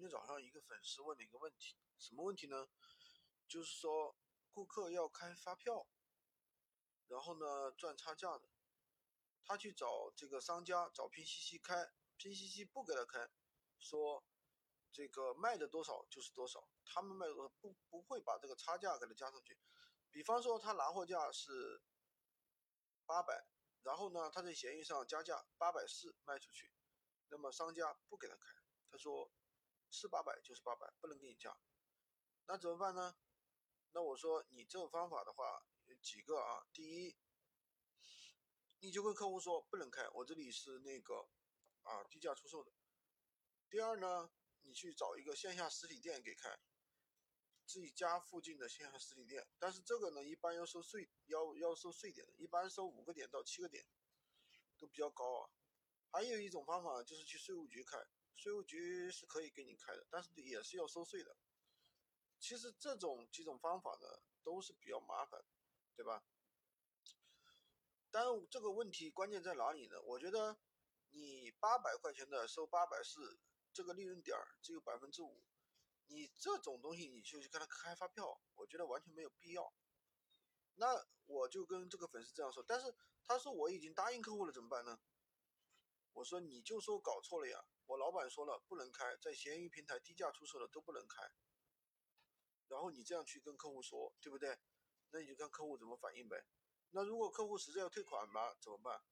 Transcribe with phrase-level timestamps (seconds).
[0.00, 2.66] 今天早上一个粉丝问了一个问题，什么问题呢？
[3.46, 4.16] 就是说
[4.50, 5.86] 顾客要开发票，
[7.06, 8.48] 然后呢赚差价的，
[9.44, 13.30] 他去找这个商家找拼夕夕开，拼夕夕不给他开，
[13.78, 14.24] 说
[14.90, 19.58] 这个卖的多少就是多少，他们卖的不不会把这个差价给他加上去。
[20.10, 21.82] 比方说他拿货价是
[23.04, 23.46] 八百，
[23.82, 26.72] 然后呢他在闲鱼上加价八百四卖出去，
[27.28, 28.54] 那么商家不给他开，
[28.90, 29.30] 他说。
[29.90, 31.56] 是八百就是八百，不能给你加，
[32.46, 33.16] 那怎么办呢？
[33.92, 36.64] 那我说你这个方法的话有几个啊？
[36.72, 37.18] 第一，
[38.78, 41.28] 你就跟客户说不能开，我这里是那个
[41.82, 42.72] 啊低价出售的。
[43.68, 44.30] 第二呢，
[44.62, 46.58] 你去找一个线下实体店给开，
[47.66, 53.84] 自己家附近的线下实体店，但是这个呢一般要收税，要要收税点的，一般收五个点到七个点，
[54.78, 55.50] 都比较高啊。
[56.10, 57.98] 还有一种方法就是去税务局开。
[58.36, 61.36] 税务局是可以给你开的，但是也是要收税的。
[62.38, 65.44] 其实这种几种方法呢，都是比较麻烦，
[65.94, 66.24] 对吧？
[68.10, 70.00] 但这个问题关键在哪里呢？
[70.02, 70.58] 我觉得
[71.10, 73.38] 你八百块钱的收八百四，
[73.72, 75.44] 这个利润点只有百分之五，
[76.06, 79.72] 你这种东西你去跟他开发票，我觉得完全没有必要。
[80.76, 84.98] 那我就跟这个粉丝这样说，但是他说我已经答应客户了，怎么办呢？
[86.12, 87.64] 我说你就说搞错了呀。
[87.86, 91.22] 我老板说了不能开，在闲鱼平台低价出售的都不能开。
[92.68, 94.58] 然后你这样去跟客户说，对不对？
[95.10, 96.46] 那你就看客户怎么反应呗。
[96.90, 99.02] 那如果客户实在要退款嘛，怎么办？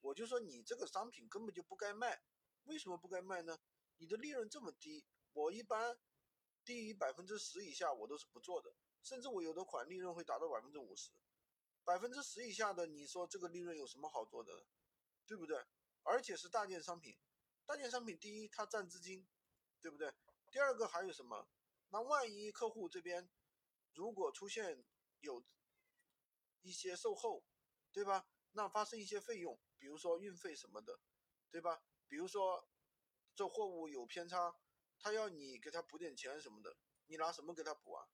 [0.00, 2.24] 我就说你这个商品根本就不该卖，
[2.64, 3.58] 为什么不该卖呢？
[3.98, 5.96] 你的利润这么低，我一般
[6.64, 11.12] 低于百分之十以下我都是不做的，甚至我有的款利润会达到百分之五十，
[11.84, 14.66] 百分之十以下的，你说这个利润有什么好做的，
[15.24, 15.64] 对不对？
[16.04, 17.18] 而且是大件商品。
[17.66, 19.26] 大件商品，第一它占资金，
[19.80, 20.14] 对不对？
[20.50, 21.48] 第二个还有什么？
[21.88, 23.30] 那万一客户这边
[23.94, 24.84] 如果出现
[25.20, 25.42] 有
[26.60, 27.44] 一些售后，
[27.90, 28.28] 对吧？
[28.52, 31.00] 那发生一些费用，比如说运费什么的，
[31.50, 31.82] 对吧？
[32.06, 32.68] 比如说
[33.34, 34.58] 这货物有偏差，
[34.98, 38.06] 他要你给他补点钱什么的，你拿什么给他补啊？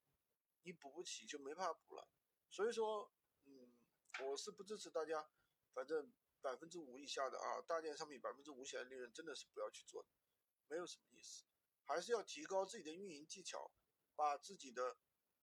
[0.62, 2.08] 你补不起就没办法补了。
[2.50, 3.12] 所以说，
[3.46, 3.72] 嗯，
[4.20, 5.28] 我是不支持大家，
[5.74, 6.12] 反正。
[6.42, 10.08] 百分之五以下的啊，大件商品百分之五以下的利润真的是不要去做的，
[10.68, 11.44] 没有什么意思，
[11.84, 13.70] 还是要提高自己的运营技巧，
[14.16, 14.96] 把自己的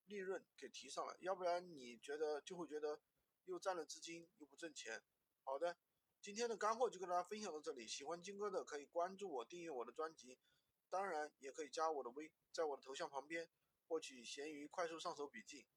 [0.05, 2.99] 利润给提上来，要不然你觉得就会觉得
[3.45, 5.03] 又占了资金又不挣钱。
[5.43, 5.77] 好的，
[6.21, 10.39] 今天的干货就跟大家分享到这里，喜欢金哥的可以关注我，订阅我的专辑，
[10.89, 13.49] 当然也可以加我的微，在我的头像旁边
[13.87, 15.67] 获取闲鱼快速上手笔记。